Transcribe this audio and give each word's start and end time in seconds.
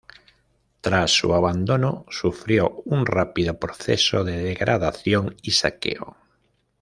Tras 0.81 1.11
su 1.11 1.31
abandono, 1.35 2.07
sufrió 2.09 2.81
un 2.85 3.05
rápido 3.05 3.59
proceso 3.59 4.23
de 4.23 4.41
degradación 4.41 5.35
y 5.43 5.51
saqueo. 5.51 6.17